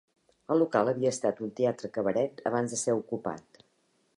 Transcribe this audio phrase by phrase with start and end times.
[0.53, 3.63] El local havia estat un teatre-cabaret abans de ser ocupat